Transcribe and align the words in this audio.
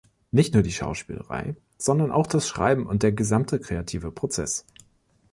Nicht 0.31 0.55
nur 0.55 0.63
die 0.63 0.71
Schauspielerei, 0.71 1.55
sondern 1.77 2.09
auch 2.09 2.25
das 2.25 2.47
Schreiben 2.47 2.87
und 2.87 3.03
der 3.03 3.11
gesamte 3.11 3.59
kreative 3.59 4.11
Prozess. 4.11 4.65